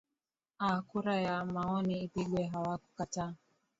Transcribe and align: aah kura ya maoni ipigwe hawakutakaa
aah 0.61 0.79
kura 0.89 1.15
ya 1.25 1.35
maoni 1.45 2.01
ipigwe 2.05 2.43
hawakutakaa 2.43 3.33